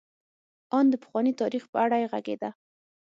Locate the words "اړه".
1.85-1.95